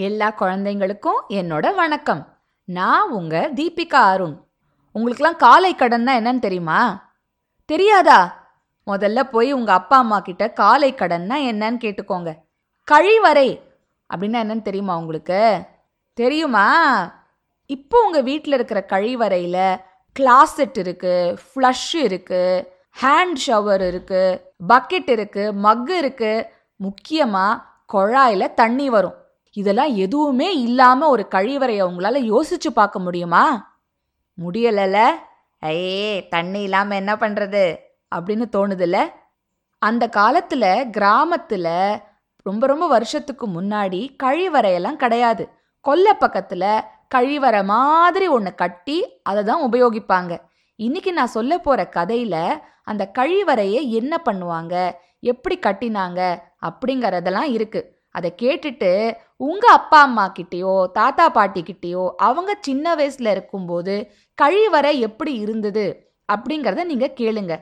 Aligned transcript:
எல்லா 0.00 0.34
குழந்தைங்களுக்கும் 0.40 1.20
என்னோட 1.28 1.74
வணக்கம். 1.74 2.38
நான் 2.64 3.10
உங்க 3.10 3.50
தீபிகா 3.54 4.02
அருண். 4.10 4.44
உங்களுக்குலாம் 4.94 5.36
காலை 5.36 5.74
கடன்னா 5.74 6.12
என்னன்னு 6.18 6.38
தெரியுமா? 6.38 7.12
தெரியாதா? 7.64 8.48
முதல்ல 8.86 9.22
போய் 9.22 9.52
உங்க 9.52 9.72
அப்பா 9.72 9.98
அம்மா 9.98 10.20
கிட்ட 10.20 10.50
காலை 10.50 10.94
கடன்னா 10.94 11.36
என்னன்னு 11.50 11.78
கேட்டுக்கோங்க. 11.84 12.34
கழிவறை 12.90 13.60
அப்படின்னா 14.14 14.38
என்னன்னு 14.44 14.62
தெரியுமா 14.62 14.96
உங்களுக்கு? 14.96 15.60
தெரியுமா? 16.14 16.66
இப்போ 17.66 18.00
உங்க 18.00 18.20
வீட்டில் 18.20 18.52
இருக்கிற 18.52 18.84
கழிவறையில் 18.88 19.80
கிளாசெட் 20.12 20.78
இருக்கு 20.78 21.38
ஃப்ளஷ் 21.54 21.94
இருக்கு 21.94 22.72
ஹேண்ட் 23.02 23.36
ஷவர் 23.46 23.86
இருக்கு 23.86 24.54
பக்கெட் 24.68 25.10
இருக்கு 25.10 25.52
மக்கு 25.52 25.98
இருக்கு. 25.98 26.52
முக்கியமா 26.82 27.62
குழாயில 27.92 28.54
தண்ணி 28.54 28.90
வரும். 28.90 29.26
இதெல்லாம் 29.58 29.94
எதுவுமே 29.96 30.48
இல்லாம 30.60 31.08
ஒரு 31.08 31.24
கழிவறையை 31.30 31.84
உங்களால 31.90 32.18
யோசிச்சு 32.32 32.70
பார்க்க 32.74 32.98
முடியுமா? 32.98 33.44
முடியலல. 34.38 34.96
ஐயே 35.62 36.28
தண்ணி 36.28 36.60
இல்லாம 36.62 36.94
என்ன 36.94 37.12
பண்றது? 37.14 37.64
அப்படின்னு 38.14 38.44
தோணுதுல்ல 38.52 38.98
அந்த 39.82 40.04
காலத்துல 40.16 40.64
கிராமத்துல 40.96 41.66
ரொம்ப 42.42 42.66
ரொம்ப 42.66 42.86
வருஷத்துக்கு 42.86 43.46
முன்னாடி 43.48 44.00
கழிவறையெல்லாம் 44.22 44.96
கிடையாது. 44.96 45.44
கொல்லை 45.84 46.12
பக்கத்துல 46.20 46.64
கழிவறை 47.14 47.64
மாதிரி 47.64 48.28
ஒன்று 48.28 48.52
கட்டி 48.54 48.96
அதை 49.22 49.42
தான் 49.44 49.64
உபயோகிப்பாங்க. 49.70 50.32
இன்னைக்கு 50.78 51.12
நான் 51.12 51.34
சொல்ல 51.36 51.58
போற 51.58 51.88
கதையில 51.96 52.36
அந்த 52.84 53.04
கழிவறையை 53.18 53.82
என்ன 54.00 54.14
பண்ணுவாங்க? 54.24 54.74
எப்படி 55.22 55.56
கட்டினாங்க? 55.58 56.20
அப்படிங்கறதெல்லாம் 56.66 57.50
இருக்குது 57.56 57.88
அதை 58.14 58.30
கேட்டுட்டு 58.42 58.90
உங்கள் 59.46 59.74
அப்பா 59.78 59.98
அம்மா 60.06 60.24
கிட்டேயோ 60.38 60.74
தாத்தா 60.98 61.26
பாட்டி 61.28 61.60
கிட்டேயோ 61.62 62.04
அவங்க 62.28 62.50
சின்ன 62.60 62.94
வயசில் 62.94 63.32
இருக்கும்போது 63.34 63.94
கழிவறை 64.38 64.92
எப்படி 65.08 65.32
இருந்தது 65.44 65.86
அப்படிங்கிறத 66.28 66.84
நீங்கள் 66.84 67.16
கேளுங்க. 67.20 67.54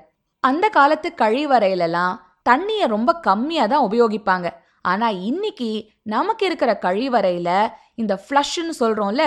அந்த 0.44 0.64
காலத்து 0.68 1.08
கழிவறையிலலாம் 1.22 2.14
தண்ணியை 2.48 2.86
ரொம்ப 2.94 3.10
கம்மியாக 3.26 3.70
தான் 3.72 3.86
உபயோகிப்பாங்க. 3.88 4.48
ஆனால் 4.90 5.18
இன்னைக்கு 5.30 5.68
நமக்கு 6.14 6.44
இருக்கிற 6.46 6.72
கழிவறையில் 6.86 7.70
இந்த 7.94 8.14
ஃப்ளஷ்ன்னு 8.24 8.74
சொல்கிறோம்ல 8.80 9.24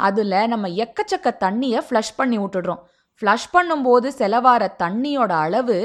அதில் 0.00 0.48
நம்ம 0.52 0.68
எக்கச்சக்க 0.84 1.30
தண்ணியை 1.44 1.80
ஃப்ளஷ் 1.86 2.16
பண்ணி 2.16 2.38
விட்டுடுறோம். 2.38 2.80
ஃப்ளஷ் 3.22 3.48
பண்ணும்போது 3.54 4.08
செலவார 4.20 4.62
தண்ணியோட 4.82 5.32
அளவு 5.46 5.76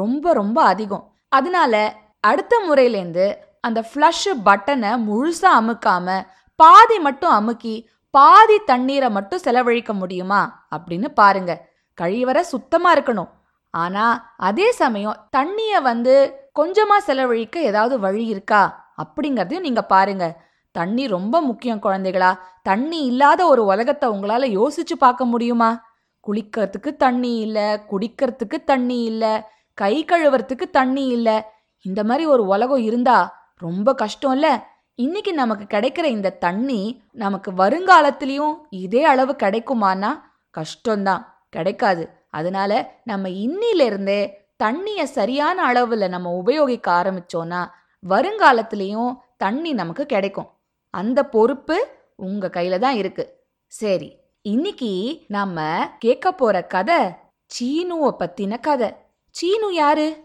ரொம்ப 0.00 0.32
ரொம்ப 0.32 0.58
அதிகம். 0.72 1.04
அதனால 1.28 1.74
அடுத்த 2.20 2.54
முறையிலேருந்து 2.68 3.26
அந்த 3.66 3.80
ஃப்ளஷ் 3.80 4.28
பட்டனை 4.44 4.90
முழுசா 5.08 5.46
அமுக்காம 5.60 6.24
பாதி 6.56 6.98
மட்டும் 6.98 7.30
அமுக்கி 7.30 7.88
பாதி 8.10 8.58
தண்ணீரை 8.58 9.10
மட்டும் 9.10 9.38
செலவழிக்க 9.38 9.92
முடியுமா? 9.92 10.66
அப்படின்னு 10.70 11.08
பாருங்க. 11.08 11.68
கழிவறை 12.00 12.40
சுத்தமா 12.40 12.94
இருக்கணும். 12.94 13.28
ஆனா 13.70 14.34
அதே 14.36 14.72
சமயம் 14.72 15.26
தண்ணிய 15.30 15.80
வந்து 15.80 16.34
கொஞ்சமா 16.60 16.96
செலவழிக்க 16.98 17.60
ஏதாவது 17.60 17.98
வழி 17.98 18.24
இருக்கா? 18.26 18.94
அப்படிங்கிறதையும் 19.02 19.60
நீங்க 19.60 19.82
பாருங்க. 19.82 20.44
தண்ணி 20.70 21.06
ரொம்ப 21.06 21.40
முக்கியம் 21.40 21.82
குழந்தைகளா. 21.82 22.38
தண்ணி 22.62 23.04
இல்லாத 23.04 23.46
ஒரு 23.46 23.64
உலகத்தை 23.64 24.10
உங்களால 24.10 24.44
யோசிச்சு 24.60 24.94
பார்க்க 24.98 25.24
முடியுமா? 25.24 25.84
குளிக்கிறதுக்கு 26.26 26.96
தண்ணி 26.96 27.36
இல்லை 27.36 27.62
குடிக்கிறதுக்கு 27.62 28.64
தண்ணி 28.64 29.02
இல்லை 29.02 29.42
கை 29.74 30.04
கழுவுறதுக்கு 30.04 30.70
தண்ணி 30.70 31.06
இல்லை. 31.06 31.42
இந்த 31.82 32.04
மாதிரி 32.04 32.26
ஒரு 32.26 32.46
உலகம் 32.46 32.82
இருந்தா 32.82 33.35
ரொம்ப 33.60 33.94
கஷ்டம்ல. 34.02 34.62
இன்னைக்கு 34.94 35.34
நமக்கு 35.34 35.78
கிடைக்கிற 35.78 36.04
இந்த 36.04 36.30
தண்ணி 36.30 37.02
நமக்கு 37.12 37.50
வருங்காலத்திலையும் 37.52 38.54
இதே 38.70 39.04
அளவு 39.04 39.32
கிடைக்குமானா 39.32 40.20
கஷ்டம்தான். 40.54 41.24
கிடைக்காது. 41.48 42.08
அதனால 42.30 43.00
நம்ம 43.04 43.28
இன்னிலிருந்தே 43.28 44.20
தண்ணியை 44.24 44.44
தண்ணிய 44.56 45.06
சரியான 45.06 45.72
அளவுல 45.72 46.08
நம்ம 46.08 46.30
உபயோகிக்க 46.30 46.92
ஆரம்பிச்சோன்னா 46.92 47.68
வருங்காலத்திலையும் 48.08 49.16
தண்ணி 49.36 49.72
நமக்கு 49.72 50.06
கிடைக்கும். 50.06 50.50
அந்த 50.90 51.24
பொறுப்பு 51.24 51.86
உங்க 52.16 52.50
கையில 52.52 52.78
தான் 52.78 52.94
இருக்கு. 52.94 53.24
சரி 53.66 54.16
இன்னைக்கு 54.42 55.24
நாம 55.28 55.86
கேட்க 55.98 56.32
போற 56.32 56.62
கதை 56.64 56.98
சீனுவ 57.46 58.14
பத்தின 58.18 58.60
கதை. 58.60 58.92
சீனு 59.30 59.74
யாரு? 59.74 60.24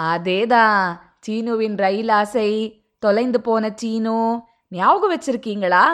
அதேதான். 0.00 0.96
சீனுவின் 1.26 1.76
ரயில் 1.76 2.08
ஆசை 2.08 2.82
தொலைந்து 2.98 3.40
போன 3.40 3.72
சீனு. 3.74 4.42
ஞாபகம் 4.68 5.18
வச்சிருக்கீங்களா? 5.18 5.84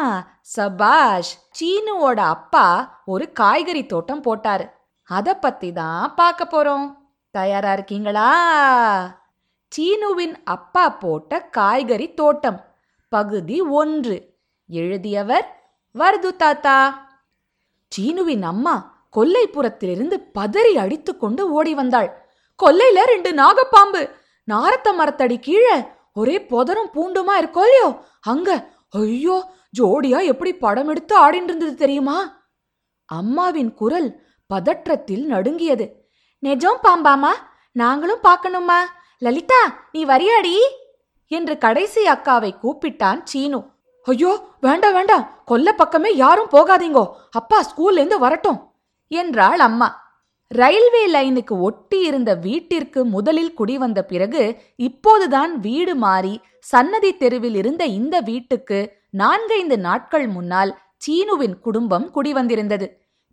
சபாஷ் 0.42 1.38
சீனுவோட 1.59 2.20
அப்பா 2.20 2.66
ஒரு 3.04 3.32
காய்கறி 3.32 3.86
தோட்டம் 3.86 4.22
போட்டாரு. 4.22 4.70
அத 5.03 5.34
பத்தி 5.34 5.72
தான் 5.72 6.15
பார்க்க 6.15 6.44
போறோம். 6.44 6.94
தயாரா 7.31 7.72
இருக்கீங்களா? 7.72 8.31
சீனுவின் 9.76 10.36
அப்பா 10.44 10.88
போட்ட 10.88 11.42
காய்கறி 11.42 12.15
தோட்டம் 12.15 12.65
பகுதி 13.09 13.60
ஒன்று. 13.60 14.34
எழுதியவர் 14.69 15.62
வருது 15.98 16.36
தாத்தா. 16.36 17.09
சீனுவின் 17.97 18.42
அம்மா 18.42 19.06
கொல்லைப்புறத்திலிருந்து 19.16 20.16
பதறி 20.34 20.72
அடித்துக்கொண்டு 20.75 21.50
ஓடி 21.50 21.75
வந்தாள். 21.75 22.25
கொல்லையில 22.65 23.03
ரெண்டு 23.04 23.32
நாகப்பாம்பு 23.32 24.16
நாரத்த 24.48 24.88
மரத்தடி 24.98 25.38
கீழே 25.38 25.76
ஒரே 26.12 26.36
புதரும் 26.50 26.92
பூண்டுமா 26.94 27.34
இருக்கோ 27.40 27.62
இல்லையோ? 27.66 27.88
அங்க 28.20 28.74
ஐயோ 28.88 29.36
ஜோடியா 29.78 30.24
எப்படி 30.24 30.54
படம் 30.54 30.88
எடுத்து 30.88 31.14
ஆடின்னு 31.24 31.50
இருந்தது 31.50 31.74
தெரியுமா? 31.74 32.18
அம்மாவின் 33.04 33.74
குரல் 33.74 34.08
பதற்றத்தில் 34.50 35.24
நடுங்கியது. 35.26 35.86
நெஜம் 36.42 36.80
பாம்பாமா 36.82 37.32
நாங்களும் 37.72 38.22
பார்க்கணுமா 38.22 38.78
லலிதா 39.18 39.60
நீ 39.92 40.04
வரியாடி? 40.04 40.56
என்று 41.26 41.58
கடைசி 41.58 42.02
அக்காவை 42.04 42.50
கூப்பிட்டான் 42.62 43.20
சீனு. 43.24 43.60
ஐயோ 44.02 44.32
வேண்டாம் 44.60 44.92
வேண்டாம். 44.92 45.24
கொல்ல 45.44 45.68
பக்கமே 45.72 46.10
யாரும் 46.14 46.52
போகாதீங்கோ. 46.52 47.04
அப்பா 47.30 47.58
ஸ்கூல்ல 47.68 48.00
இருந்து 48.00 48.18
வரட்டும் 48.18 48.58
என்றாள் 49.08 49.58
அம்மா. 49.58 49.88
ரயில்வே 50.50 51.04
லைனுக்கு 51.06 51.54
ஒட்டி 51.58 51.98
இருந்த 52.06 52.34
வீட்டிற்கு 52.34 53.04
முதலில் 53.04 53.54
குடிவந்த 53.54 54.00
பிறகு 54.02 54.42
இப்போதுதான் 54.76 55.58
வீடு 55.60 55.94
மாறி 55.94 56.40
சன்னதி 56.58 57.16
தெருவில் 57.16 57.54
இருந்த 57.54 57.84
இந்த 57.84 58.20
வீட்டுக்கு 58.20 58.78
நான்கைந்து 59.10 59.78
நாட்கள் 59.78 60.26
முன்னால் 60.26 60.72
சீனுவின் 61.06 61.56
குடும்பம் 61.60 62.06
குடிவந்திருந்தது. 62.14 62.86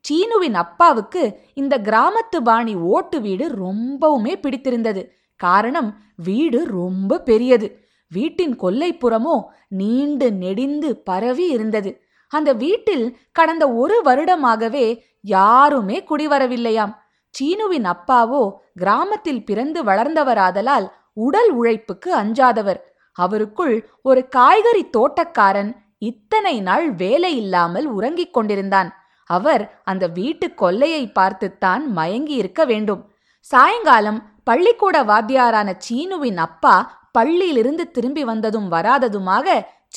சீனுவின் 0.06 0.54
அப்பாவுக்கு 0.54 1.22
இந்த 1.54 1.78
கிராமத்து 1.78 2.40
பாணி 2.44 2.76
ஓட்டு 2.76 3.22
வீடு 3.22 3.46
ரொம்பவுமே 3.48 4.34
பிடித்திருந்தது. 4.42 5.04
காரணம் 5.40 5.90
வீடு 6.16 6.60
ரொம்ப 6.66 7.20
பெரியது. 7.20 7.68
வீட்டின் 8.12 8.56
கொல்லைப்புறமோ 8.60 9.36
நீண்டு 9.68 10.32
நெடிந்து 10.34 10.98
பரவி 10.98 11.46
இருந்தது. 11.48 11.92
அந்த 12.32 12.54
வீட்டில் 12.54 13.06
கடந்த 13.32 13.64
ஒரு 13.74 14.02
வருடமாகவே 14.06 14.86
யாருமே 15.22 15.98
குடிவரவில்லையாம். 16.10 16.94
சீனுவின் 17.34 17.88
அப்பாவோ 17.94 18.42
கிராமத்தில் 18.82 19.46
பிறந்து 19.46 19.80
வளர்ந்தவராதலால் 19.84 20.88
உடல் 21.26 21.52
உழைப்புக்கு 21.52 22.10
அஞ்சாதவர். 22.22 22.80
அவருக்குள் 23.18 23.76
ஒரு 24.02 24.22
காய்கறி 24.28 24.84
தோட்டக்காரன் 24.90 25.72
இத்தனை 26.10 26.56
நாள் 26.62 26.88
வேலை 26.96 27.32
இல்லாமல் 27.36 27.88
உறங்கிக் 27.88 28.34
கொண்டிருந்தான். 28.34 28.90
அவர் 29.30 29.64
அந்த 29.84 30.06
வீட்டு 30.08 30.48
கொல்லையை 30.62 31.04
பார்த்துத்தான் 31.12 31.84
மயங்கி 31.94 32.36
இருக்க 32.36 32.62
வேண்டும். 32.66 33.02
சாயங்காலம் 33.48 34.20
பள்ளிக்கூட 34.44 34.98
வாத்தியாரான 35.04 35.70
சீனுவின் 35.86 36.40
அப்பா 36.48 36.76
பள்ளியிலிருந்து 37.18 37.84
திரும்பி 37.92 38.24
வந்ததும் 38.24 38.70
வராததுமாக 38.72 39.48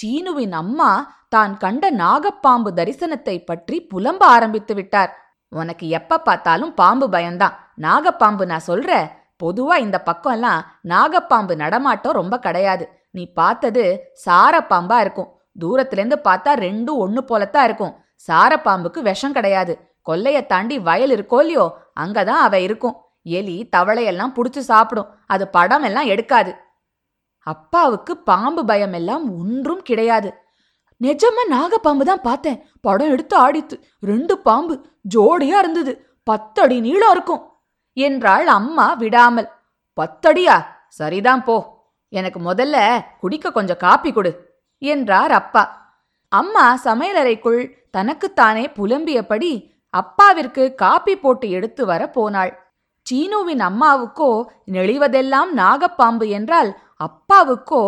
சீனுவின் 0.01 0.55
அம்மா 0.63 0.91
தான் 1.29 1.55
கண்ட 1.59 1.85
நாகப்பாம்பு 2.01 2.71
தரிசனத்தை 2.79 3.37
பற்றி 3.45 3.77
புலம்ப 3.95 4.23
ஆரம்பித்து 4.37 4.75
விட்டார். 4.75 5.13
உனக்கு 5.49 5.89
எப்ப 5.89 6.21
பார்த்தாலும் 6.21 6.75
பாம்பு 6.75 7.09
பயம்தான். 7.09 7.75
நாகப்பாம்பு 7.81 8.47
நான் 8.47 8.67
சொல்ற 8.67 9.11
பொதுவா 9.45 9.75
இந்த 9.77 10.01
பக்கம் 10.01 10.33
எல்லாம் 10.33 10.79
நாகப்பாம்பு 10.85 11.57
நடமாட்டம் 11.57 12.13
ரொம்ப 12.13 12.39
கிடையாது. 12.39 12.89
நீ 13.11 13.33
பார்த்தது 13.33 14.13
சாரப்பாம்பா 14.27 15.01
இருக்கும். 15.01 15.41
தூரத்திலேருந்து 15.61 16.19
பார்த்தா 16.25 16.53
ரெண்டும் 16.67 16.97
ஒன்று 16.97 17.25
போலத்தான் 17.25 17.65
இருக்கும். 17.65 17.95
சாரப்பாம்புக்கு 18.29 18.99
விஷம் 18.99 19.33
கிடையாது. 19.33 19.79
கொல்லைய 20.11 20.47
தாண்டி 20.47 20.79
வயல் 20.79 21.11
இருக்கோ 21.11 21.39
இல்லையோ 21.41 21.79
அங்கதான் 22.01 22.43
அவ 22.47 22.61
இருக்கும். 22.61 22.97
எலி 23.23 23.69
தவளையெல்லாம் 23.77 24.35
புடிச்சு 24.35 24.59
சாப்பிடும். 24.59 25.07
அது 25.27 25.49
படம் 25.49 25.83
எல்லாம் 25.83 26.05
எடுக்காது. 26.05 26.55
அப்பாவுக்கு 27.39 28.17
பாம்பு 28.17 28.65
பயம் 28.65 28.93
எல்லாம் 28.93 29.39
ஒன்றும் 29.39 29.83
கிடையாது. 29.83 30.46
நிஜமா 31.01 31.43
நாகப்பாம்பு 31.51 32.05
தான் 32.05 32.21
பார்த்தேன். 32.21 32.59
படம் 32.81 33.11
எடுத்து 33.11 33.37
ஆடித்து 33.37 33.77
ரெண்டு 34.01 34.35
பாம்பு 34.39 34.75
ஜோடியா 35.15 35.57
இருந்தது. 35.59 35.93
பத்தடி 36.23 36.81
நீளம் 36.81 37.11
இருக்கும். 37.11 37.43
என்றாள் 37.97 38.47
அம்மா 38.47 38.87
விடாமல். 38.93 39.49
பத்தடியா? 39.99 40.57
சரிதான் 40.89 41.45
போ. 41.45 41.57
எனக்கு 42.13 42.41
முதல்ல 42.41 42.77
குடிக்க 43.21 43.51
கொஞ்சம் 43.51 43.77
காப்பி 43.77 44.13
கொடு 44.13 44.31
என்றார் 44.83 45.33
அப்பா. 45.33 45.63
அம்மா 46.33 46.67
சமையலறைக்குள் 46.85 47.61
தனக்குத்தானே 47.91 48.65
புலம்பியபடி 48.79 49.53
அப்பாவிற்கு 49.95 50.75
காப்பி 50.75 51.15
போட்டு 51.17 51.47
எடுத்து 51.51 51.83
வர 51.87 52.03
போனாள். 52.11 52.53
சீனுவின் 53.07 53.63
அம்மாவுக்கோ 53.71 54.31
நெளிவதெல்லாம் 54.73 55.51
நாகப்பாம்பு 55.57 56.27
என்றால் 56.29 56.71
அப்பாவுக்கோ 56.97 57.83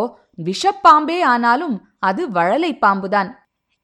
விஷப்பாம்பே 0.45 1.21
ஆனாலும் 1.23 1.77
அது 1.99 2.31
வழலை 2.31 2.79
பாம்புதான் 2.81 3.31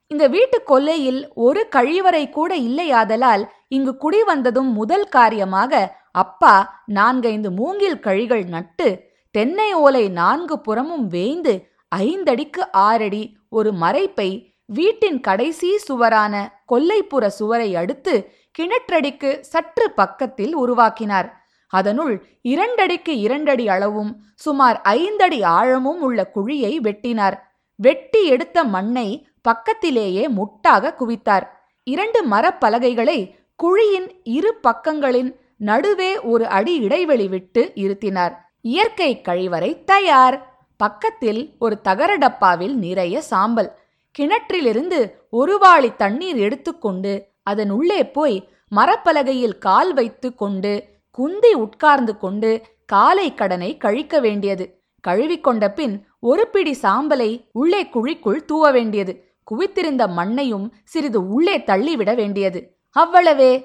இந்த 0.06 0.28
வீட்டு 0.28 0.62
கொல்லையில் 0.64 1.32
ஒரு 1.34 1.68
கழிவறை 1.76 2.30
கூட 2.30 2.56
இல்லையாதலால் 2.56 3.44
இங்கு 3.68 3.96
குடி 3.96 4.22
வந்ததும் 4.22 4.72
முதல் 4.72 5.08
காரியமாக 5.08 6.00
அப்பா 6.12 6.84
நான்கைந்து 6.84 7.50
மூங்கில் 7.50 8.00
கழிகள் 8.00 8.44
நட்டு 8.44 8.88
தென்னை 9.30 9.74
ஓலை 9.74 10.08
நான்கு 10.08 10.60
புறமும் 10.60 11.06
வேய்ந்து 11.06 11.54
ஐந்தடிக்கு 11.96 12.62
ஆறடி 12.72 13.38
ஒரு 13.48 13.72
மறைப்பை 13.72 14.56
வீட்டின் 14.66 15.20
கடைசி 15.20 15.78
சுவரான 15.88 16.34
கொல்லைப்புற 16.72 17.26
சுவரை 17.26 17.76
அடுத்து 17.76 18.14
கிணற்றடிக்கு 18.58 19.40
சற்று 19.40 19.90
பக்கத்தில் 19.90 20.54
உருவாக்கினார். 20.54 21.44
அதனுள் 21.69 22.26
இரண்டடிக்கு 22.43 23.08
இரண்டடி 23.08 23.69
அளவும் 23.69 24.25
சுமார் 24.34 24.81
ஐந்தடி 24.84 25.44
ஆழமும் 25.44 26.00
உள்ள 26.00 26.31
குழியை 26.34 26.78
வெட்டினார். 26.81 27.34
வெட்டி 27.75 28.25
எடுத்த 28.25 28.64
மண்ணை 28.64 29.26
பக்கத்திலேயே 29.43 30.28
முட்டாக 30.28 30.94
குவித்தார். 30.99 31.43
இரண்டு 31.84 32.28
மரப்பலகைகளை 32.28 33.34
குழியின் 33.62 34.20
இரு 34.25 34.61
பக்கங்களின் 34.62 35.37
நடுவே 35.56 36.19
ஒரு 36.19 36.46
அடி 36.46 36.75
இடைவெளி 36.76 37.28
விட்டு 37.28 37.72
இருத்தினார். 37.75 38.34
இயற்கை 38.60 39.20
கழிவறை 39.28 39.84
தயார். 39.84 40.52
பக்கத்தில் 40.76 41.56
ஒரு 41.58 41.81
தகர 41.81 42.17
டப்பாவில் 42.17 42.75
நிறைய 42.75 43.20
சாம்பல். 43.20 43.70
கிணற்றிலிருந்து 44.19 45.14
ஒரு 45.31 45.58
வாளி 45.62 45.96
தண்ணீர் 45.96 46.37
எடுத்துக்கொண்டு 46.37 47.28
அதன் 47.43 47.70
உள்ளே 47.70 48.06
போய் 48.06 48.49
மரப்பலகையில் 48.76 49.58
கால் 49.58 49.94
வைத்து 49.94 50.34
கொண்டு 50.34 50.94
குந்தி 51.14 51.55
உட்கார்ந்து 51.55 52.19
கொண்டு 52.19 52.62
காலை 52.87 53.34
கடனை 53.34 53.76
கழிக்க 53.76 54.20
வேண்டியது. 54.20 54.82
கழுவிக்கொண்ட 55.08 55.69
பின் 55.69 56.06
ஒரு 56.20 56.49
பிடி 56.49 56.78
சாம்பலை 56.82 57.49
உள்ளே 57.52 57.84
குழிக்குள் 57.84 58.44
தூவ 58.44 58.70
வேண்டியது. 58.70 59.34
குவித்திருந்த 59.50 60.08
மண்ணையும் 60.08 60.72
சிறிது 60.84 61.28
உள்ளே 61.28 61.64
தள்ளிவிட 61.64 62.14
வேண்டியது. 62.14 62.76
அவ்வளவே. 62.99 63.64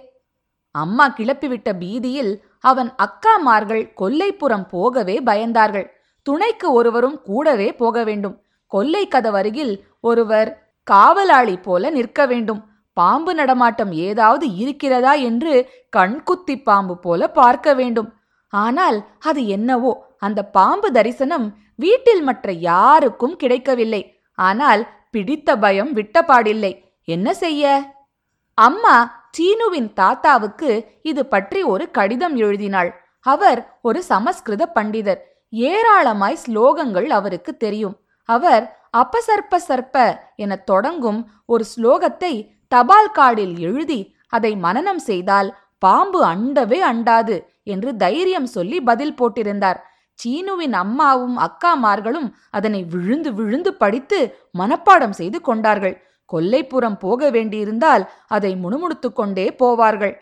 அம்மா 0.71 1.09
கிளப்பிவிட்ட 1.09 1.73
பீதியில் 1.79 2.41
அவன் 2.59 2.93
அக்காமார்கள் 2.95 3.93
கொல்லைப்புறம் 4.01 4.67
போகவே 4.67 5.21
பயந்தார்கள். 5.23 5.87
துணைக்கு 6.21 6.71
ஒருவரும் 6.71 7.21
கூடவே 7.21 7.73
போக 7.73 8.03
வேண்டும். 8.03 8.41
கொல்லை 8.67 9.07
கதவருகில் 9.07 9.79
ஒருவர் 9.99 10.73
காவலாளி 10.83 11.57
போல 11.57 11.89
நிற்க 11.89 12.25
வேண்டும். 12.25 12.68
பாம்பு 12.99 13.31
நடமாட்டம் 13.39 13.91
ஏதாவது 14.07 14.45
இருக்கிறதா 14.61 15.13
என்று 15.29 15.53
கண்குத்தி 15.97 16.55
பாம்பு 16.69 16.95
போல 17.05 17.29
பார்க்க 17.39 17.73
வேண்டும். 17.79 18.09
ஆனால் 18.53 18.97
அது 19.29 19.41
என்னவோ 19.55 19.91
அந்த 20.25 20.39
பாம்பு 20.57 20.87
தரிசனம் 20.97 21.47
வீட்டில் 21.83 22.23
மற்ற 22.29 22.51
யாருக்கும் 22.69 23.35
கிடைக்கவில்லை. 23.41 24.01
ஆனால் 24.37 24.81
பிடித்த 25.15 25.49
பயம் 25.63 25.91
விட்டபாடில்லை. 25.97 26.73
என்ன 27.07 27.27
செய்ய? 27.43 27.63
அம்மா 28.57 28.95
சீனுவின் 29.35 29.89
தாத்தாவுக்கு 29.99 30.71
இது 31.09 31.21
பற்றி 31.33 31.59
ஒரு 31.73 31.85
கடிதம் 31.97 32.35
எழுதினாள். 32.45 32.89
அவர் 33.25 33.59
ஒரு 33.87 33.99
சமஸ்கிருத 34.11 34.63
பண்டிதர். 34.77 35.19
ஏராளமாய் 35.53 36.41
ஸ்லோகங்கள் 36.43 37.07
அவருக்கு 37.17 37.51
தெரியும். 37.65 37.95
அவர் 38.29 38.63
அப்பசர்ப்ப 39.01 39.59
சர்ப்ப 39.67 39.97
என 40.43 40.57
தொடங்கும் 40.71 41.19
ஒரு 41.53 41.63
ஸ்லோகத்தை 41.73 42.33
தபால் 42.71 43.11
கார்டில் 43.17 43.55
எழுதி 43.59 43.99
அதை 44.27 44.51
மனனம் 44.55 44.99
செய்தால் 44.99 45.49
பாம்பு 45.77 46.19
அண்டவே 46.25 46.79
அண்டாது 46.91 47.35
என்று 47.63 47.89
தைரியம் 47.95 48.45
சொல்லி 48.45 48.77
பதில் 48.81 49.15
போட்டிருந்தார். 49.15 49.79
சீனுவின் 50.19 50.73
அம்மாவும் 50.73 51.37
அக்காமார்களும் 51.37 52.29
அதனை 52.49 52.81
விழுந்து 52.83 53.33
விழுந்து 53.33 53.71
படித்து 53.73 54.19
மனப்பாடம் 54.57 55.09
செய்து 55.09 55.41
கொண்டார்கள். 55.41 55.95
கொல்லைப்புறம் 56.33 56.97
போக 56.99 57.29
வேண்டியிருந்தால் 57.29 58.03
அதை 58.27 58.55
முணுமுணுத்துக் 58.55 59.15
கொண்டே 59.15 59.55
போவார்கள். 59.59 60.13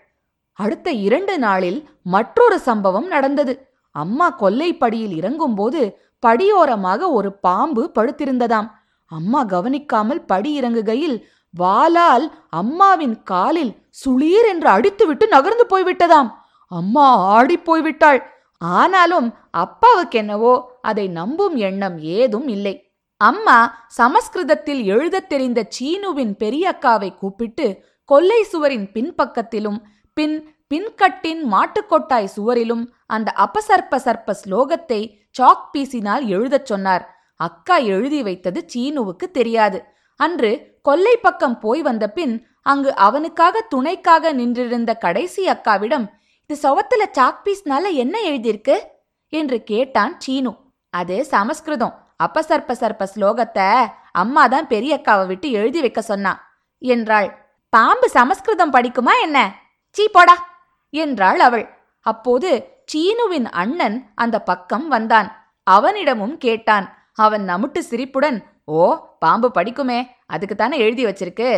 அடுத்த 0.59 0.91
இரண்டு 1.07 1.33
நாளில் 1.37 1.79
மற்றொரு 2.01 2.59
சம்பவம் 2.59 3.07
நடந்தது. 3.07 3.53
அம்மா 3.95 4.27
கொல்லைப்படியில் 4.39 5.15
இறங்கும்போது 5.19 5.81
படியோரமாக 6.23 7.01
ஒரு 7.11 7.29
பாம்பு 7.39 7.83
படுத்திருந்ததாம். 7.95 8.69
அம்மா 9.11 9.41
கவனிக்காமல் 9.43 10.25
படி 10.25 10.49
இறங்குகையில் 10.61 11.17
வாலால் 11.49 12.33
அம்மாவின் 12.49 13.23
காலில் 13.23 13.75
சுளீர் 14.05 14.47
என்று 14.47 14.69
அடித்துவிட்டு 14.69 15.27
நகர்ந்து 15.27 15.65
போய்விட்டதாம். 15.69 16.29
அம்மா 16.67 17.15
ஆடிப் 17.17 17.71
போய்விட்டாள். 17.71 18.23
ஆனாலும் 18.57 19.33
அப்பாவுக்கு 19.51 20.17
என்னவோ 20.17 20.79
அதை 20.81 21.07
நம்பும் 21.07 21.55
எண்ணம் 21.55 21.99
ஏதும் 21.99 22.47
இல்லை. 22.47 22.91
அம்மா 23.17 23.85
சமஸ்கிருதத்தில் 23.87 24.83
எழுதத் 24.83 25.29
தெரிந்த 25.29 25.67
சீனுவின் 25.79 26.33
பெரியக்காவை 26.39 27.15
கூப்பிட்டு 27.15 27.83
கொல்லை 28.05 28.43
சுவரின் 28.43 28.91
பின்பக்கத்திலும் 28.91 29.79
பின் 30.13 30.55
பின்கட்டின் 30.73 31.43
மாட்டுக்கொட்டாய் 31.51 32.27
சுவரிலும் 32.35 32.87
அந்த 33.05 33.33
அபசர்ப்ப 33.35 33.95
சர்ப்ப 33.97 34.35
ஸ்லோகத்தை 34.45 35.01
சாக் 35.31 35.69
பீசினால் 35.73 36.25
எழுதச் 36.25 36.65
சொன்னார். 36.65 37.15
அக்கா 37.35 37.77
எழுதி 37.77 38.23
வைத்தது 38.23 38.65
சீனுவுக்கு 38.75 39.31
தெரியாது. 39.31 39.83
அன்று 40.19 40.79
கொல்லை 40.81 41.17
பக்கம் 41.17 41.59
போய் 41.59 41.81
வந்த 41.81 42.11
பின் 42.11 42.47
அங்கு 42.61 42.95
அவனுக்காக 42.95 43.67
துணைக்காக 43.75 44.33
நின்றிருந்த 44.33 44.95
கடைசி 44.95 45.47
அக்காவிடம் 45.47 46.07
இது 46.45 46.69
சவத்துல 46.69 47.03
சாக் 47.11 47.39
பீஸ்னால 47.45 47.91
என்ன 47.91 48.19
எழுதியிருக்கு? 48.23 48.79
என்று 49.27 49.63
கேட்டான் 49.63 50.19
சீனு. 50.19 50.55
அது 50.89 51.25
சமஸ்கிருதம். 51.25 52.05
அப்பசர்ப்ப 52.23 52.73
சர்ப்ப 52.73 53.07
ஸ்லோகத்தை 53.15 53.87
அம்மா 54.11 54.47
தான் 54.47 54.67
பெரிய 54.67 55.01
அக்காவை 55.03 55.25
விட்டு 55.25 55.51
எழுதி 55.51 55.81
வைக்க 55.81 56.01
சொன்னா. 56.01 56.47
என்றாள். 56.77 57.55
பாம்பு 57.69 58.09
சமஸ்கிருதம் 58.09 58.73
படிக்குமா 58.73 59.11
என்ன? 59.21 59.55
சீ 59.89 60.07
போடா. 60.07 60.63
என்றாள் 60.89 61.39
அவள். 61.39 61.69
அப்போது 61.99 62.81
சீனுவின் 62.93 63.45
அண்ணன் 63.45 64.11
அந்த 64.15 64.41
பக்கம் 64.41 64.87
வந்தான். 64.87 65.59
அவனிடமும் 65.63 66.37
கேட்டான். 66.37 66.96
அவன் 67.17 67.43
நமுட்டு 67.49 67.81
சிரிப்புடன் 67.89 68.37
ஓ 68.79 68.83
பாம்பு 69.19 69.47
படிக்குமே 69.57 69.99
அதுக்குத்தானே 70.33 70.77
எழுதி 70.85 71.03
வச்சிருக்கு? 71.05 71.49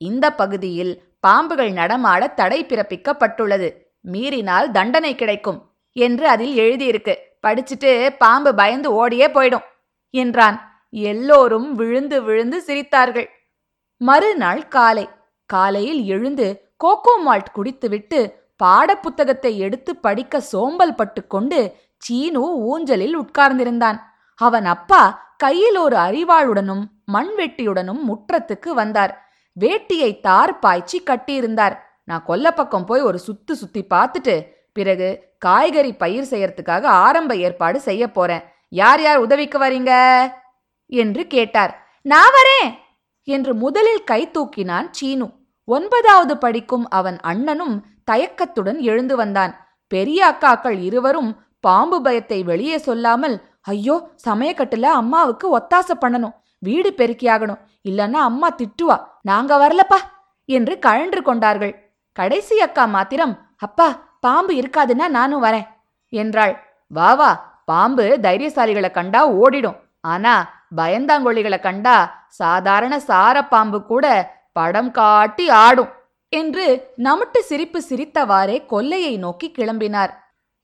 இந்த 0.00 0.26
பகுதியில் 0.40 0.92
பாம்புகள் 1.26 1.72
நடமாட 1.78 2.22
தடை 2.40 2.58
பிறப்பிக்கப்பட்டுள்ளது. 2.64 3.68
மீறினால் 4.12 4.68
தண்டனை 4.70 5.12
கிடைக்கும் 5.14 5.60
என்று 5.96 6.26
அதில் 6.28 6.54
எழுதியிருக்கு. 6.64 7.14
படிச்சுட்டு 7.46 7.90
பாம்பு 8.22 8.50
பயந்து 8.54 8.88
ஓடியே 8.92 9.26
போயிடும் 9.28 9.66
என்றான். 10.14 10.58
எல்லோரும் 10.90 11.68
விழுந்து 11.74 12.18
விழுந்து 12.22 12.58
சிரித்தார்கள். 12.66 13.28
மறுநாள் 14.00 14.62
காலை 14.68 15.06
காலையில் 15.50 16.02
எழுந்து 16.14 16.46
கோகோ 16.84 17.12
மால்ட் 17.26 17.54
குடித்துவிட்டு 17.54 18.20
பாடப்புத்தகத்தை 18.64 19.52
எடுத்து 19.66 19.92
படிக்க 19.96 20.40
சோம்பல் 20.52 20.94
பட்டுக்கொண்டு 20.94 21.58
சீனு 22.04 22.42
ஊஞ்சலில் 22.70 23.16
உட்கார்ந்திருந்தான். 23.18 23.98
அவன் 24.38 24.64
அப்பா 24.64 25.02
கையில் 25.36 25.76
ஒரு 25.76 25.96
அரிவாளுடனும் 25.96 26.84
மண்வெட்டியுடனும் 27.12 28.02
முற்றத்துக்கு 28.08 28.70
வந்தார். 28.74 29.12
வேட்டியை 29.56 30.20
தார் 30.20 30.58
பாய்ச்சி 30.58 31.02
கட்டியிருந்தார். 31.06 31.76
நான் 32.04 32.24
கொல்லப்பக்கம் 32.28 32.84
போய் 32.84 33.00
ஒரு 33.00 33.18
சுத்து 33.26 33.52
சுத்தி 33.52 33.82
பார்த்துட்டு 33.94 34.34
பிறகு 34.72 35.08
காய்கறி 35.38 35.92
பயிர் 35.94 36.28
செய்யறதுக்காக 36.30 36.84
ஆரம்ப 37.04 37.36
ஏற்பாடு 37.36 37.80
செய்ய 37.80 38.10
போறேன். 38.10 38.44
யார் 38.72 39.02
யார் 39.02 39.18
உதவிக்கு 39.18 39.58
வரீங்க? 39.58 39.92
என்று 40.92 41.26
கேட்டார். 41.26 41.72
நான் 42.02 42.32
வரேன்! 42.32 42.70
என்று 43.28 43.54
முதலில் 43.54 44.04
கை 44.04 44.30
தூக்கினான் 44.30 44.88
சீனு. 44.90 45.26
ஒன்பதாவது 45.68 46.38
படிக்கும் 46.38 46.86
அவன் 46.88 47.18
அண்ணனும் 47.20 47.76
தயக்கத்துடன் 48.04 48.78
எழுந்து 48.80 49.16
வந்தான். 49.16 49.52
பெரிய 49.92 50.20
அக்காக்கள் 50.28 50.78
இருவரும் 50.82 51.30
பாம்பு 51.60 52.02
பயத்தை 52.02 52.42
வெளியே 52.42 52.78
சொல்லாமல் 52.78 53.36
ஐயோ 53.66 53.96
சமயக்கட்டுல 54.26 54.90
அம்மாவுக்கு 55.00 55.46
ஒத்தாசை 55.58 55.94
பண்ணணும். 56.02 56.34
வீடு 56.62 56.90
பெருக்கியாகணும். 56.98 57.62
இல்லன்னா 57.90 58.20
அம்மா 58.30 58.48
திட்டுவா. 58.60 58.96
நாங்க 59.30 59.52
வரலப்பா 59.62 59.98
என்று 60.48 60.74
கழன்று 60.78 61.20
கொண்டார்கள். 61.22 61.74
கடைசி 62.16 62.56
அக்கா 62.66 62.84
மாத்திரம் 62.96 63.34
அப்பா 63.66 63.88
பாம்பு 64.20 64.52
இருக்காதுன்னா 64.60 65.06
நானும் 65.18 65.44
வரேன் 65.44 65.66
என்றாள். 66.12 66.54
வா 66.90 67.10
வா 67.20 67.30
பாம்பு 67.70 68.04
தைரியசாலிகளை 68.26 68.90
கண்டா 68.90 69.20
ஓடிடும். 69.42 69.78
ஆனா 70.12 70.34
பயந்தாங்கொழிகளை 70.76 71.58
கண்டா 71.60 71.96
சாதாரண 72.40 72.94
சார 73.08 73.36
பாம்பு 73.52 73.78
கூட 73.90 74.06
படம் 74.52 74.90
காட்டி 74.98 75.46
ஆடும் 75.64 75.92
என்று 76.32 76.66
நமுட்டு 77.06 77.40
சிரிப்பு 77.48 77.80
சிரித்தவாறே 77.88 78.56
கொல்லையை 78.72 79.12
நோக்கி 79.24 79.48
கிளம்பினார். 79.58 80.12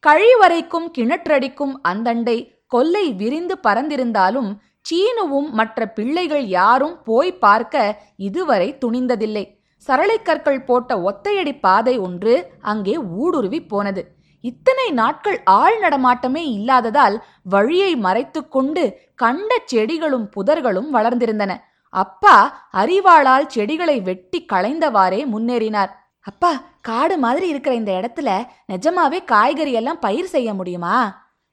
கழிவறைக்கும் 0.04 0.88
கிணற்றடிக்கும் 0.96 1.74
அந்தண்டை 1.90 2.38
கொல்லை 2.74 3.06
விரிந்து 3.20 3.54
பறந்திருந்தாலும் 3.66 4.50
சீனுவும் 4.88 5.50
மற்ற 5.58 5.86
பிள்ளைகள் 5.96 6.46
யாரும் 6.58 6.96
போய் 7.08 7.32
பார்க்க 7.44 7.84
இதுவரை 8.28 8.68
துணிந்ததில்லை. 8.84 9.44
சரளைக்கற்கள் 9.88 10.64
போட்ட 10.68 10.90
ஒத்தையடி 11.08 11.52
பாதை 11.60 11.94
ஒன்று 12.06 12.34
அங்கே 12.72 12.94
ஊடுருவி 13.22 13.60
போனது. 13.72 14.02
இத்தனை 14.44 14.86
நாட்கள் 15.00 15.38
ஆள் 15.60 15.76
நடமாட்டமே 15.84 16.42
இல்லாததால் 16.56 17.16
வழியை 17.54 17.92
மறைத்துக்கொண்டு 18.06 18.84
கண்ட 19.22 19.50
செடிகளும் 19.72 20.26
புதர்களும் 20.36 20.90
வளர்ந்திருந்தன. 20.96 21.52
அப்பா 21.94 22.36
அரிவாளால் 22.82 23.50
செடிகளை 23.54 23.96
வெட்டி 24.08 24.38
களைந்தவாறே 24.52 25.20
முன்னேறினார். 25.32 25.92
அப்பா 26.26 26.52
காடு 26.88 27.16
மாதிரி 27.24 27.46
இருக்கிற 27.52 27.72
இந்த 27.80 27.92
இடத்துல 28.00 28.28
நிஜமாவே 28.72 29.18
காய்கறி 29.32 29.72
எல்லாம் 29.80 30.02
பயிர் 30.06 30.32
செய்ய 30.34 30.50
முடியுமா? 30.58 30.96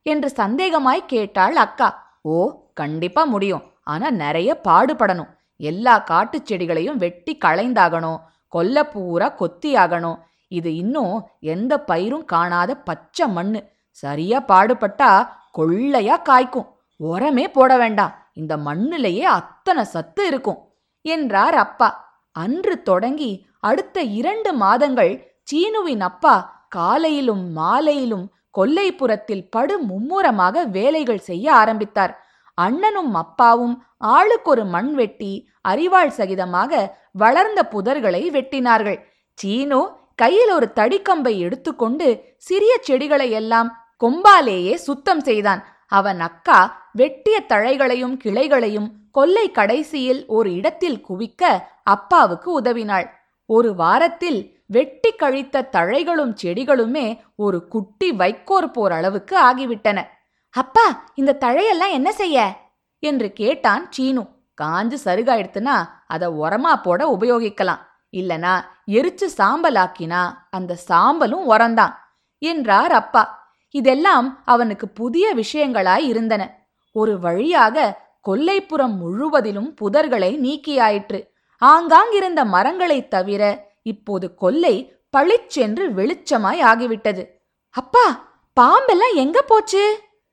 என்று 0.01 0.31
சந்தேகமாய் 0.35 1.05
கேட்டாள் 1.05 1.55
அக்கா. 1.55 2.17
ஓ 2.21 2.63
கண்டிப்பா 2.73 3.23
முடியும். 3.23 3.61
ஆனா 3.83 4.11
நிறைய 4.11 4.61
பாடுபடணும். 4.63 5.29
எல்லா 5.57 5.99
காட்டுச் 5.99 6.53
செடிகளையும் 6.53 6.95
வெட்டி 6.95 7.37
களைந்தாகணும். 7.45 8.19
கொல்ல 8.47 8.87
பூரா 8.87 9.33
கொத்தியாகணும். 9.39 10.19
இது 10.47 10.75
இன்னும் 10.75 11.27
எந்த 11.39 11.83
பயிரும் 11.87 12.25
காணாத 12.25 12.75
பச்சை 12.75 13.27
மண்ணு. 13.27 13.63
சரியா 13.91 14.41
பாடுபட்டா 14.41 15.29
கொள்ளையா 15.57 16.15
காய்க்கும். 16.21 16.67
உரமே 16.99 17.47
போட 17.47 17.77
வேண்டாம். 17.77 18.15
இந்த 18.33 18.57
மண்ணுலயே 18.57 19.21
அத்தனை 19.21 19.83
சத்து 19.83 20.27
இருக்கும் 20.27 20.71
என்றார் 21.01 21.53
அப்பா. 21.53 21.89
அன்று 22.31 22.81
தொடங்கி 22.81 23.45
அடுத்த 23.59 24.01
இரண்டு 24.01 24.53
மாதங்கள் 24.53 25.41
சீனுவின் 25.51 25.99
அப்பா 25.99 26.65
காலையிலும் 26.69 27.51
மாலையிலும் 27.51 28.33
கொல்லைப்புறத்தில் 28.57 29.45
படு 29.49 29.75
மும்முரமாக 29.79 30.63
வேலைகள் 30.65 31.25
செய்ய 31.29 31.45
ஆரம்பித்தார். 31.53 32.13
அண்ணனும் 32.57 33.13
அப்பாவும் 33.13 33.75
ஆளுக்கொரு 34.15 34.63
மண் 34.65 34.91
வெட்டி 34.93 35.33
அறிவாள் 35.61 36.13
சகிதமாக 36.17 36.71
வளர்ந்த 37.11 37.59
புதர்களை 37.71 38.23
வெட்டினார்கள். 38.35 38.99
சீனு 39.37 39.81
கையில் 40.15 40.51
ஒரு 40.51 40.67
தடிக்கம்பை 40.75 41.33
எடுத்துக்கொண்டு 41.39 42.07
சிறிய 42.37 42.73
செடிகளை 42.81 43.29
எல்லாம் 43.31 43.69
கொம்பாலேயே 44.03 44.73
சுத்தம் 44.87 45.19
செய்தான். 45.19 45.61
அவன் 45.87 46.19
அக்கா 46.19 46.59
வெட்டிய 46.93 47.37
தழைகளையும் 47.47 48.15
கிளைகளையும் 48.23 48.89
கொல்லை 49.11 49.45
கடைசியில் 49.51 50.21
ஒரு 50.27 50.49
இடத்தில் 50.53 50.99
குவிக்க 51.07 51.43
அப்பாவுக்கு 51.83 52.49
உதவினாள். 52.61 53.07
ஒரு 53.49 53.69
வாரத்தில் 53.75 54.39
வெட்டி 54.71 55.11
கழித்த 55.11 55.69
தழைகளும் 55.71 56.35
செடிகளுமே 56.43 57.19
ஒரு 57.35 57.67
குட்டி 57.67 58.11
வைக்கோர் 58.11 58.71
போர் 58.71 58.91
அளவுக்கு 58.91 59.43
ஆகிவிட்டன. 59.43 60.03
அப்பா 60.49 61.03
இந்த 61.15 61.37
தழையெல்லாம் 61.39 61.91
என்ன 61.91 62.11
செய்ய? 62.11 62.53
என்று 62.99 63.33
கேட்டான் 63.33 63.91
சீனு. 63.91 64.27
காஞ்சு 64.61 64.97
சருகாயிடுத்துனா 65.05 65.85
அதை 66.07 66.27
உரமா 66.27 66.81
போட 66.83 67.17
உபயோகிக்கலாம். 67.19 67.79
இல்லனா 68.11 68.61
எரிச்சு 68.87 69.27
சாம்பலாக்கினா 69.37 70.29
அந்த 70.49 70.77
சாம்பலும் 70.87 71.49
உரந்தான் 71.49 71.93
என்றார் 72.37 72.91
அப்பா. 72.91 73.53
இதெல்லாம் 73.69 74.41
அவனுக்கு 74.45 74.89
புதிய 74.89 75.35
விஷயங்களாய் 75.35 76.03
இருந்தன. 76.03 76.67
ஒரு 76.91 77.19
வழியாக 77.19 77.99
கொல்லைப்புறம் 78.29 78.95
முழுவதிலும் 78.95 79.75
புதர்களை 79.81 80.37
நீக்கியாயிற்று. 80.37 81.27
ஆங்காங்கிருந்த 81.65 82.45
மரங்களைத் 82.45 83.09
தவிர 83.09 83.67
இப்போது 83.89 84.35
கொல்லை 84.35 84.75
பளிச்சென்று 85.09 85.85
வெளிச்சமாய் 85.93 86.61
ஆகிவிட்டது. 86.61 87.21
அப்பா 87.69 88.05
பாம்பெல்லாம் 88.53 89.15
எங்க 89.15 89.41
போச்சு? 89.41 89.83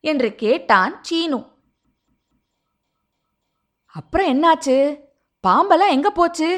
என்று 0.01 0.35
கேட்டான் 0.35 0.99
சீனு. 1.03 1.41
அப்புறம் 3.87 4.29
என்னாச்சு? 4.33 5.01
பாம்பெல்லாம் 5.41 5.91
எங்க 5.91 6.11
போச்சு? 6.11 6.49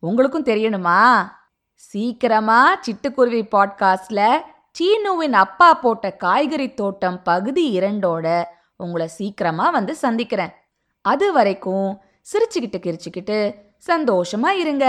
உங்களுக்கும் 0.00 0.44
தெரியணுமா? 0.44 1.28
சீக்கிரமா 1.74 2.78
சிட்டுக்குருவி 2.78 3.42
பாட்காஸ்ட்ல 3.50 4.40
சீனுவின் 4.78 5.32
அப்பா 5.32 5.74
போட்ட 5.74 6.16
காய்கறி 6.16 6.74
தோட்டம் 6.74 7.22
பகுதி 7.22 7.80
இரண்டோட 7.80 8.44
உங்களை 8.76 9.06
சீக்கிரமா 9.06 9.70
வந்து 9.70 9.94
சந்திக்கிறேன். 9.94 10.52
அது 11.02 11.32
வரைக்கும் 11.32 12.00
சிரிச்சுக்கிட்டு 12.32 12.78
கிரிச்சுக்கிட்டு 12.78 13.54
சந்தோஷமா 13.86 14.48
இருங்க. 14.48 14.84